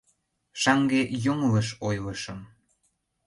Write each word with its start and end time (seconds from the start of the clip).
Шаҥге 0.61 1.01
йоҥылыш 1.25 1.67
ойлышым. 1.87 2.39